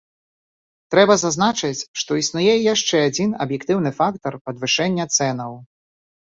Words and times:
Трэба 0.95 1.17
зазначыць, 1.23 1.87
што 2.03 2.11
існуе 2.23 2.57
і 2.57 2.65
яшчэ 2.73 2.97
адзін 3.11 3.29
аб'ектыўны 3.47 3.95
фактар 4.01 4.33
падвышэння 4.49 5.11
цэнаў. 5.15 5.51